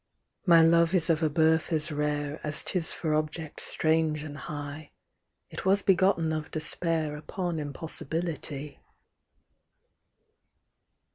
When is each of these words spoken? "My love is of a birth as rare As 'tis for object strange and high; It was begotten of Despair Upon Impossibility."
"My 0.47 0.63
love 0.63 0.95
is 0.95 1.11
of 1.11 1.21
a 1.21 1.29
birth 1.29 1.71
as 1.71 1.91
rare 1.91 2.39
As 2.43 2.63
'tis 2.63 2.91
for 2.91 3.13
object 3.13 3.61
strange 3.61 4.23
and 4.23 4.35
high; 4.35 4.89
It 5.51 5.63
was 5.63 5.83
begotten 5.83 6.31
of 6.33 6.49
Despair 6.49 7.15
Upon 7.15 7.59
Impossibility." 7.59 8.79